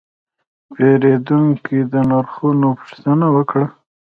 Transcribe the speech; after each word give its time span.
پیرودونکی 0.73 1.77
د 1.91 1.93
نرخونو 2.09 2.69
پوښتنه 2.79 3.25
وکړه. 3.35 3.65